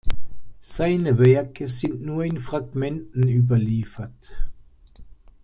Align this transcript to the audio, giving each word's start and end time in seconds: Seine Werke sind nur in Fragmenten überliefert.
Seine 0.61 1.19
Werke 1.19 1.67
sind 1.67 2.01
nur 2.03 2.23
in 2.25 2.39
Fragmenten 2.39 3.27
überliefert. 3.29 4.31